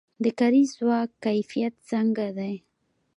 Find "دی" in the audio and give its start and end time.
2.37-2.55